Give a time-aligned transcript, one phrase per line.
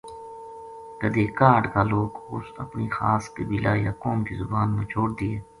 [0.99, 5.37] کَدے کاہڈ کالوک اُس اپنی خاص قبیلہ یا قوم کی زبان نا چھو ڈ دیے